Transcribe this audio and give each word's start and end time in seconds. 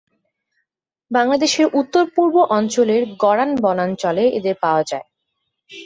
বাংলাদেশের 1.11 1.67
উত্তর-পূর্ব 1.79 2.35
অঞ্চলের 2.51 3.01
গরান 3.21 3.51
বনাঞ্চলে 3.63 4.23
এদের 4.37 4.55
পাওয়া 4.63 4.83
যায়। 4.89 5.05